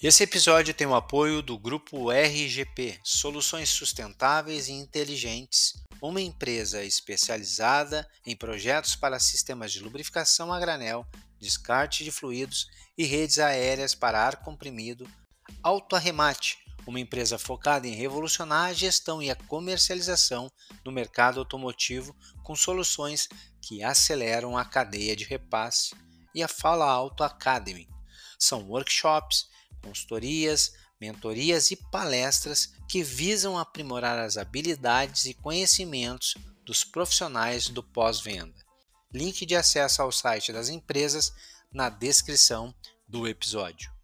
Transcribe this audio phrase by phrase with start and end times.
[0.00, 8.08] Esse episódio tem o apoio do grupo RGP, Soluções Sustentáveis e Inteligentes, uma empresa especializada
[8.24, 11.04] em projetos para sistemas de lubrificação a granel,
[11.40, 15.04] descarte de fluidos e redes aéreas para ar comprimido,
[15.64, 20.48] Autoarremate, uma empresa focada em revolucionar a gestão e a comercialização
[20.84, 23.28] no mercado automotivo com soluções
[23.60, 25.92] que aceleram a cadeia de repasse,
[26.32, 27.88] e a Fala Auto Academy.
[28.38, 37.68] São workshops consultorias, mentorias e palestras que visam aprimorar as habilidades e conhecimentos dos profissionais
[37.68, 38.54] do pós-venda.
[39.12, 41.32] Link de acesso ao site das empresas
[41.72, 42.74] na descrição
[43.08, 43.97] do episódio.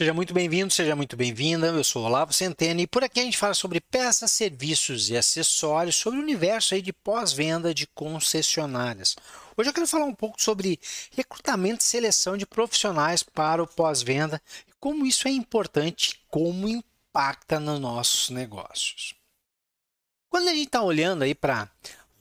[0.00, 1.66] Seja muito bem-vindo, seja muito bem-vinda.
[1.66, 5.96] Eu sou Olavo Centeno e por aqui a gente fala sobre peças, serviços e acessórios
[5.96, 9.14] sobre o universo aí de pós-venda de concessionárias.
[9.54, 10.80] Hoje eu quero falar um pouco sobre
[11.14, 17.60] recrutamento e seleção de profissionais para o pós-venda e como isso é importante, como impacta
[17.60, 19.14] nos nossos negócios.
[20.30, 21.70] Quando a gente está olhando aí para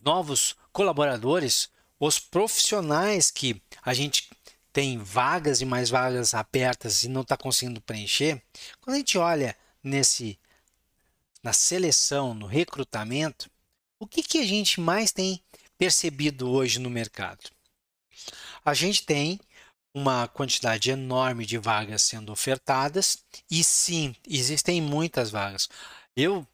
[0.03, 4.27] novos colaboradores, os profissionais que a gente
[4.71, 8.41] tem vagas e mais vagas abertas e não está conseguindo preencher,
[8.81, 10.39] quando a gente olha nesse
[11.41, 13.49] na seleção, no recrutamento,
[13.97, 15.41] o que, que a gente mais tem
[15.77, 17.49] percebido hoje no mercado?
[18.63, 19.39] A gente tem
[19.93, 25.69] uma quantidade enorme de vagas sendo ofertadas e sim, existem muitas vagas.
[26.15, 26.45] Eu,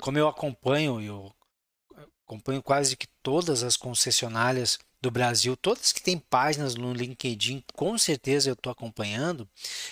[0.00, 1.32] como eu acompanho, eu
[2.26, 7.96] acompanho quase que todas as concessionárias do Brasil, todas que têm páginas no LinkedIn, com
[7.96, 9.48] certeza eu estou acompanhando.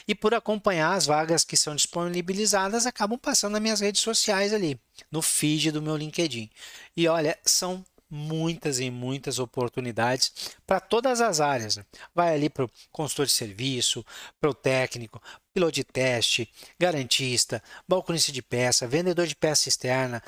[0.08, 4.76] E por acompanhar as vagas que são disponibilizadas, acabam passando nas minhas redes sociais ali,
[5.12, 6.50] no feed do meu LinkedIn.
[6.96, 10.32] E olha, são muitas e muitas oportunidades
[10.66, 11.76] para todas as áreas.
[11.76, 11.84] Né?
[12.12, 14.04] Vai ali para o consultor de serviço,
[14.40, 20.20] para o técnico, piloto de teste, garantista, balconista de peça, vendedor de peça externa,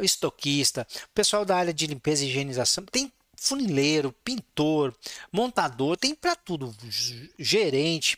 [0.00, 2.86] estoquista, pessoal da área de limpeza e higienização.
[2.86, 4.96] Tem funileiro, pintor,
[5.32, 6.74] montador, tem para tudo,
[7.38, 8.16] gerente,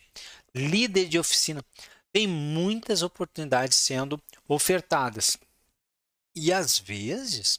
[0.55, 1.65] líder de oficina.
[2.13, 5.39] Tem muitas oportunidades sendo ofertadas.
[6.37, 7.59] E às vezes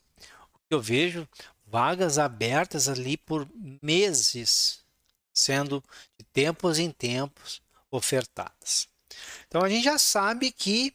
[0.70, 1.28] eu vejo
[1.66, 3.50] vagas abertas ali por
[3.82, 4.80] meses,
[5.34, 5.84] sendo
[6.20, 8.88] de tempos em tempos ofertadas.
[9.48, 10.94] Então a gente já sabe que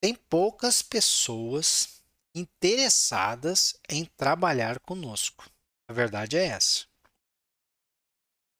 [0.00, 1.95] tem poucas pessoas
[2.36, 5.50] interessadas em trabalhar conosco.
[5.88, 6.86] A verdade é essa.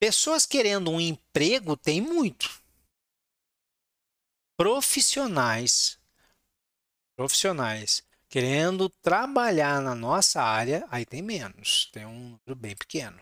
[0.01, 2.63] Pessoas querendo um emprego tem muito.
[4.57, 5.99] Profissionais
[7.17, 13.21] profissionais querendo trabalhar na nossa área, aí tem menos, tem um número bem pequeno.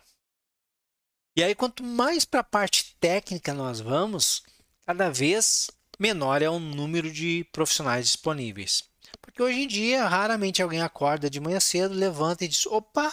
[1.37, 4.43] E aí, quanto mais para a parte técnica nós vamos,
[4.87, 8.89] cada vez menor é o número de profissionais disponíveis.
[9.25, 13.13] Porque hoje em dia, raramente alguém acorda de manhã cedo, levanta e diz: opa,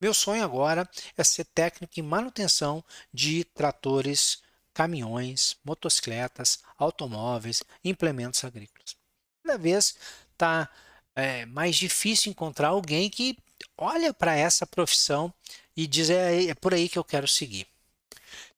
[0.00, 8.96] meu sonho agora é ser técnico em manutenção de tratores, caminhões, motocicletas, automóveis, implementos agrícolas.
[9.42, 9.96] Cada vez
[10.32, 10.68] está
[11.16, 13.38] é mais difícil encontrar alguém que
[13.78, 15.32] olha para essa profissão
[15.76, 17.66] e diz é, é por aí que eu quero seguir.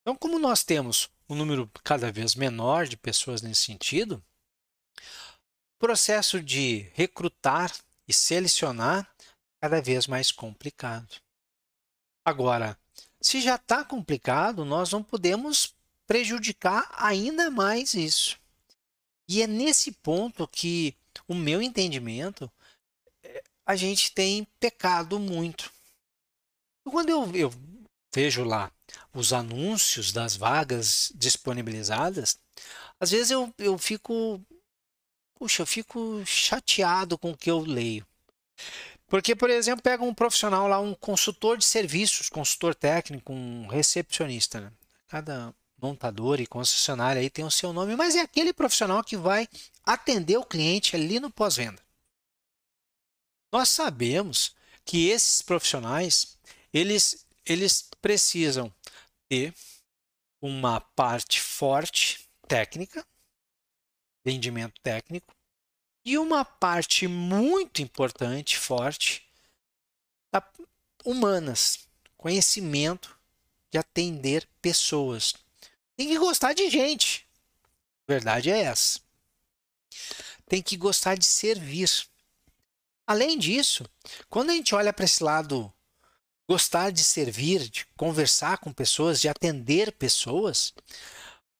[0.00, 4.22] Então, como nós temos um número cada vez menor de pessoas nesse sentido,
[5.78, 7.72] processo de recrutar
[8.08, 9.08] e selecionar
[9.60, 11.20] cada vez mais complicado.
[12.24, 12.78] Agora,
[13.20, 15.74] se já está complicado, nós não podemos
[16.06, 18.38] prejudicar ainda mais isso.
[19.28, 22.50] E é nesse ponto que o meu entendimento,
[23.22, 25.72] é, a gente tem pecado muito.
[26.84, 27.52] Quando eu, eu
[28.14, 28.70] vejo lá
[29.12, 32.38] os anúncios das vagas disponibilizadas,
[33.00, 34.40] às vezes eu, eu fico,
[35.38, 38.06] puxa, eu fico chateado com o que eu leio.
[39.06, 44.60] Porque, por exemplo, pega um profissional lá, um consultor de serviços, consultor técnico, um recepcionista.
[44.60, 44.72] Né?
[45.06, 49.48] Cada montador e concessionária aí tem o seu nome, mas é aquele profissional que vai
[49.84, 51.80] atender o cliente ali no pós-venda.
[53.52, 54.54] Nós sabemos
[54.84, 56.36] que esses profissionais,
[56.72, 58.72] eles, eles precisam
[59.28, 59.54] ter
[60.40, 63.06] uma parte forte técnica,
[64.26, 65.32] vendimento técnico,
[66.04, 69.22] e uma parte muito importante, forte,
[71.04, 71.86] humanas,
[72.16, 73.16] conhecimento
[73.70, 75.34] de atender pessoas,
[75.96, 77.24] tem que gostar de gente.
[78.08, 78.98] A verdade é essa.
[80.48, 81.88] Tem que gostar de servir.
[83.06, 83.88] Além disso,
[84.28, 85.72] quando a gente olha para esse lado,
[86.48, 90.74] gostar de servir, de conversar com pessoas, de atender pessoas,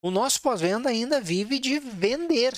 [0.07, 2.53] O nosso pós-venda ainda vive de vender.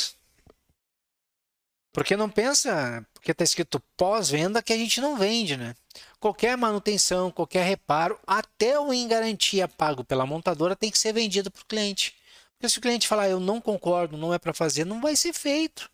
[1.91, 5.73] Porque não pensa, porque está escrito pós-venda que a gente não vende, né?
[6.19, 11.49] Qualquer manutenção, qualquer reparo, até o em garantia pago pela montadora tem que ser vendido
[11.49, 12.15] para o cliente.
[12.51, 15.33] Porque se o cliente falar eu não concordo, não é para fazer, não vai ser
[15.33, 15.89] feito.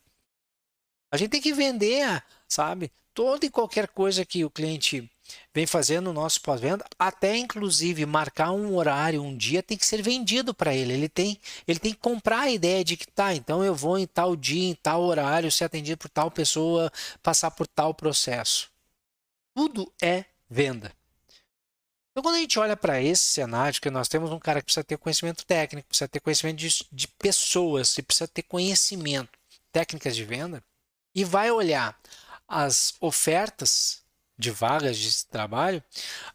[1.09, 2.91] A gente tem que vender, sabe?
[3.13, 5.09] Toda e qualquer coisa que o cliente
[5.53, 10.01] vem fazendo no nosso pós-venda, até inclusive marcar um horário, um dia, tem que ser
[10.01, 10.93] vendido para ele.
[10.93, 14.07] Ele tem, ele tem que comprar a ideia de que tá, então eu vou em
[14.07, 16.91] tal dia, em tal horário, ser atendido por tal pessoa,
[17.23, 18.69] passar por tal processo.
[19.53, 20.91] Tudo é venda.
[22.11, 24.85] Então, quando a gente olha para esse cenário, que nós temos um cara que precisa
[24.85, 29.37] ter conhecimento técnico, precisa ter conhecimento de, de pessoas, precisa ter conhecimento,
[29.69, 30.63] técnicas de venda,
[31.13, 31.99] e vai olhar
[32.47, 34.04] as ofertas
[34.37, 35.83] de vagas de trabalho,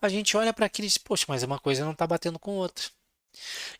[0.00, 2.52] a gente olha para aquilo e diz, poxa, mas uma coisa não está batendo com
[2.52, 2.86] outra.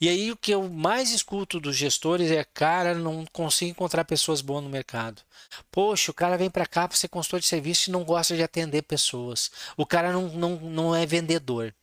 [0.00, 4.40] E aí o que eu mais escuto dos gestores é, cara, não consigo encontrar pessoas
[4.40, 5.22] boas no mercado.
[5.70, 8.42] Poxa, o cara vem para cá para ser consultor de serviço e não gosta de
[8.42, 9.50] atender pessoas.
[9.76, 11.74] O cara não, não, não é vendedor.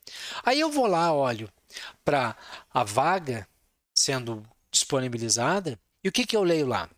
[0.44, 1.52] Aí eu vou lá, olho
[2.04, 2.36] para
[2.74, 3.48] a vaga
[3.94, 6.90] sendo disponibilizada e o que, que eu leio lá?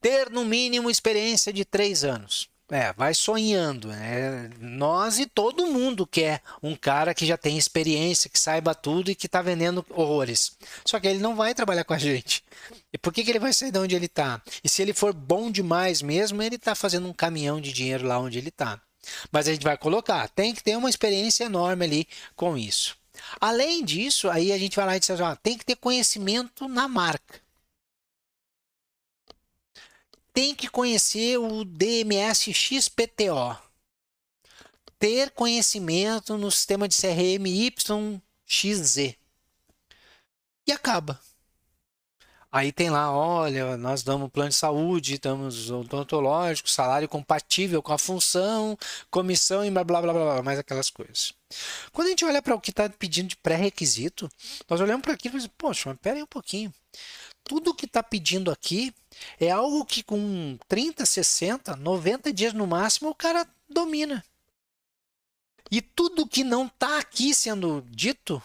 [0.00, 2.48] Ter no mínimo experiência de três anos.
[2.70, 3.88] É, vai sonhando.
[3.88, 4.50] Né?
[4.58, 9.14] Nós e todo mundo quer um cara que já tem experiência, que saiba tudo e
[9.14, 10.56] que está vendendo horrores.
[10.84, 12.42] Só que ele não vai trabalhar com a gente.
[12.92, 14.40] E por que, que ele vai sair de onde ele está?
[14.62, 18.18] E se ele for bom demais mesmo, ele está fazendo um caminhão de dinheiro lá
[18.18, 18.80] onde ele está.
[19.30, 22.96] Mas a gente vai colocar, tem que ter uma experiência enorme ali com isso.
[23.38, 26.66] Além disso, aí a gente vai lá e diz assim, ó, tem que ter conhecimento
[26.66, 27.43] na marca
[30.34, 33.56] tem que conhecer o DMS XPTO.
[34.98, 39.14] Ter conhecimento no sistema de CRM YXZ.
[40.66, 41.20] E acaba.
[42.50, 47.98] Aí tem lá, olha, nós damos plano de saúde, damos odontológico, salário compatível com a
[47.98, 48.78] função,
[49.10, 51.32] comissão e blá blá blá blá, mais aquelas coisas.
[51.92, 54.28] Quando a gente olha para o que está pedindo de pré-requisito,
[54.68, 56.72] nós olhamos para aquilo e dizemos, poxa, mas pera aí um pouquinho
[57.44, 58.92] tudo que está pedindo aqui
[59.38, 64.24] é algo que com 30, 60, 90 dias no máximo o cara domina.
[65.70, 68.42] E tudo que não está aqui sendo dito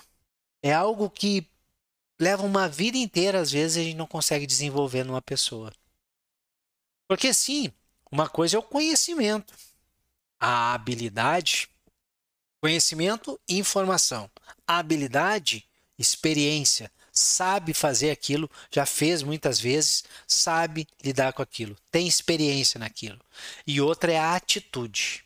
[0.62, 1.48] é algo que
[2.20, 5.74] leva uma vida inteira, às vezes, a gente não consegue desenvolver numa pessoa.
[7.08, 7.72] Porque sim,
[8.12, 9.54] uma coisa é o conhecimento,
[10.40, 11.70] a habilidade,
[12.62, 14.30] conhecimento informação.
[14.68, 15.68] A habilidade,
[15.98, 23.20] experiência, sabe fazer aquilo, já fez muitas vezes, sabe lidar com aquilo, tem experiência naquilo.
[23.66, 25.24] E outra é a atitude.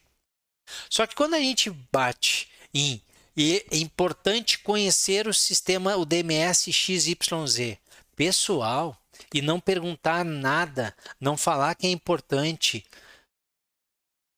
[0.90, 3.02] Só que quando a gente bate em
[3.36, 7.78] e é importante conhecer o sistema, o DMS XYZ
[8.16, 8.96] pessoal
[9.34, 12.86] e não perguntar nada, não falar que é importante.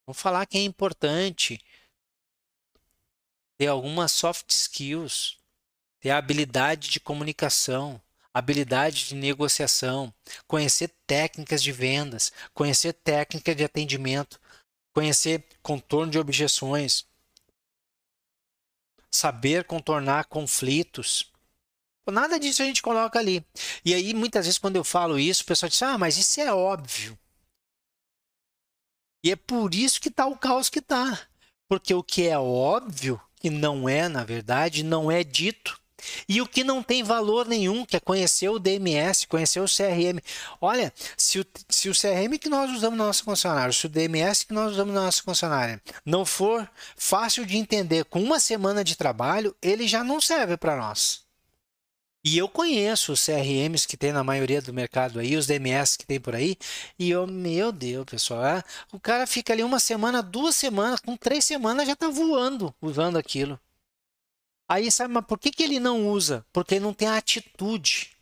[0.08, 1.60] Não falar que é importante
[3.58, 5.38] ter algumas soft skills,
[6.06, 8.00] ter a habilidade de comunicação,
[8.32, 10.14] habilidade de negociação,
[10.46, 14.40] conhecer técnicas de vendas, conhecer técnica de atendimento,
[14.94, 17.08] conhecer contorno de objeções,
[19.12, 21.34] saber contornar conflitos.
[22.08, 23.44] Nada disso a gente coloca ali.
[23.84, 26.54] E aí, muitas vezes, quando eu falo isso, o pessoal diz: Ah, mas isso é
[26.54, 27.18] óbvio.
[29.24, 31.28] E é por isso que está o caos que está.
[31.68, 35.84] Porque o que é óbvio, que não é, na verdade, não é dito.
[36.28, 40.20] E o que não tem valor nenhum, que é conhecer o DMS, conhecer o CRM.
[40.60, 44.46] Olha, se o, se o CRM que nós usamos na nossa concessionária, se o DMS
[44.46, 48.96] que nós usamos na nossa concessionária não for fácil de entender com uma semana de
[48.96, 51.26] trabalho, ele já não serve para nós.
[52.28, 56.08] E eu conheço os CRMs que tem na maioria do mercado aí, os DMS que
[56.08, 56.58] tem por aí,
[56.98, 61.16] e eu, meu Deus, pessoal, é, o cara fica ali uma semana, duas semanas, com
[61.16, 63.60] três semanas já está voando usando aquilo.
[64.68, 66.46] Aí sabe, mas por que, que ele não usa?
[66.52, 68.16] Porque não tem a atitude.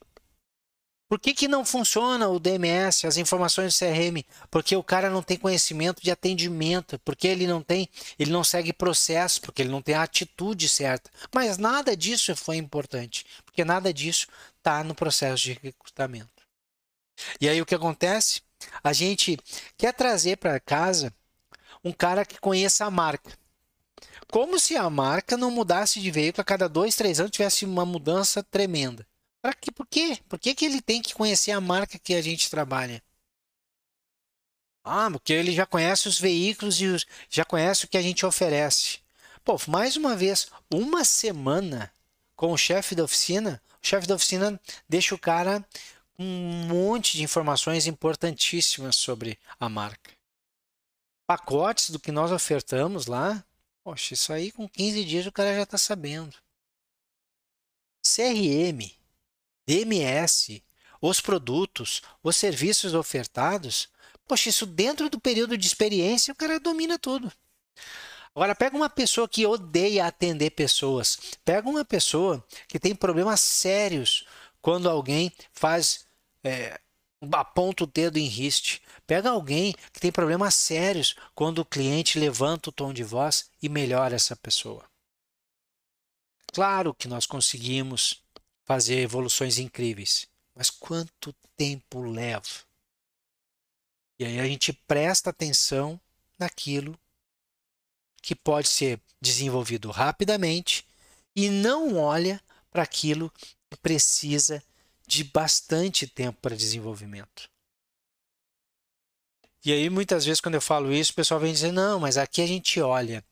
[1.08, 4.26] Por que, que não funciona o DMS, as informações do CRM?
[4.50, 8.74] Porque o cara não tem conhecimento de atendimento, porque ele não tem, ele não segue
[8.74, 11.12] processo, porque ele não tem a atitude certa.
[11.32, 16.44] Mas nada disso foi importante, porque nada disso está no processo de recrutamento.
[17.40, 18.42] E aí o que acontece?
[18.84, 19.38] A gente
[19.78, 21.14] quer trazer para casa
[21.84, 23.38] um cara que conheça a marca.
[24.34, 27.86] Como se a marca não mudasse de veículo a cada dois, três anos, tivesse uma
[27.86, 29.06] mudança tremenda.
[29.40, 29.72] Para quê?
[29.72, 30.18] Por quê?
[30.28, 33.00] Por que, que ele tem que conhecer a marca que a gente trabalha?
[34.84, 38.26] Ah, porque ele já conhece os veículos e os, já conhece o que a gente
[38.26, 39.02] oferece.
[39.46, 41.94] Pô, mais uma vez, uma semana
[42.36, 44.60] com o chefe da oficina o chefe da oficina
[44.90, 45.64] deixa o cara
[46.18, 50.10] com um monte de informações importantíssimas sobre a marca.
[51.28, 53.46] Pacotes do que nós ofertamos lá,
[53.84, 56.36] poxa, isso aí com 15 dias o cara já está sabendo.
[58.02, 58.92] CRM,
[59.66, 60.64] DMS,
[61.02, 63.90] os produtos, os serviços ofertados,
[64.28, 67.32] poxa, isso dentro do período de experiência o cara domina tudo.
[68.36, 71.20] Agora, pega uma pessoa que odeia atender pessoas.
[71.46, 74.26] Pega uma pessoa que tem problemas sérios
[74.60, 76.06] quando alguém faz.
[76.44, 76.80] É,
[77.32, 78.82] aponta o dedo em riste.
[79.06, 83.70] Pega alguém que tem problemas sérios quando o cliente levanta o tom de voz e
[83.70, 84.84] melhora essa pessoa.
[86.54, 88.22] Claro que nós conseguimos
[88.64, 92.48] fazer evoluções incríveis, mas quanto tempo leva?
[94.20, 96.00] E aí a gente presta atenção
[96.38, 96.98] naquilo
[98.22, 100.86] que pode ser desenvolvido rapidamente
[101.36, 103.32] e não olha para aquilo
[103.70, 104.64] que precisa
[105.14, 107.50] de bastante tempo para desenvolvimento.
[109.66, 112.42] E aí, muitas vezes, quando eu falo isso, o pessoal vem dizer: não, mas aqui
[112.42, 113.24] a gente olha.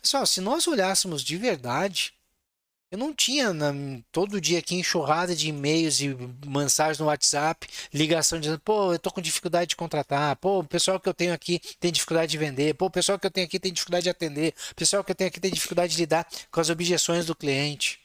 [0.00, 2.14] Pessoal, se nós olhássemos de verdade,
[2.90, 3.72] eu não tinha na,
[4.10, 6.16] todo dia aqui enxurrada de e-mails e
[6.46, 10.98] mensagens no WhatsApp, ligação dizendo, pô, eu tô com dificuldade de contratar, pô, o pessoal
[10.98, 13.60] que eu tenho aqui tem dificuldade de vender, pô, o pessoal que eu tenho aqui
[13.60, 16.60] tem dificuldade de atender, o pessoal que eu tenho aqui tem dificuldade de lidar com
[16.60, 17.99] as objeções do cliente.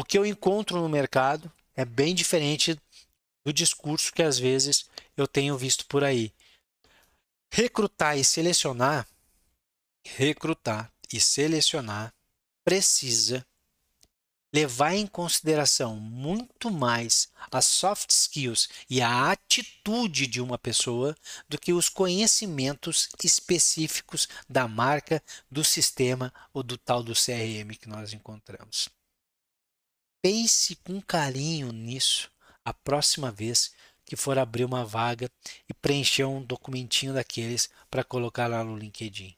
[0.00, 2.74] O que eu encontro no mercado é bem diferente
[3.44, 6.32] do discurso que às vezes eu tenho visto por aí.
[7.52, 9.06] Recrutar e selecionar,
[10.02, 12.14] recrutar e selecionar
[12.64, 13.46] precisa
[14.50, 21.14] levar em consideração muito mais as soft skills e a atitude de uma pessoa
[21.46, 27.86] do que os conhecimentos específicos da marca, do sistema ou do tal do CRM que
[27.86, 28.88] nós encontramos.
[30.22, 32.30] Pense com carinho nisso
[32.62, 33.72] a próxima vez
[34.04, 35.30] que for abrir uma vaga
[35.68, 39.34] e preencher um documentinho daqueles para colocar lá no LinkedIn.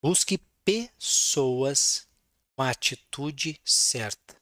[0.00, 2.06] Busque pessoas
[2.54, 4.36] com a atitude certa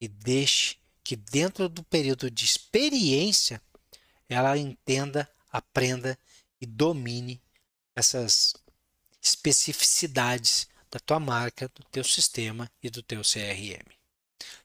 [0.00, 3.62] e deixe que dentro do período de experiência
[4.28, 6.18] ela entenda, aprenda
[6.60, 7.40] e domine
[7.94, 8.54] essas
[9.22, 13.99] especificidades da tua marca, do teu sistema e do teu CRM.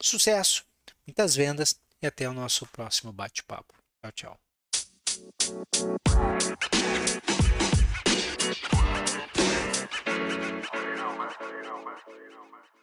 [0.02, 0.64] Sucesso,
[1.06, 3.74] muitas vendas e até o nosso próximo bate-papo.
[4.02, 4.40] Tchau, tchau.
[12.36, 12.75] know, man.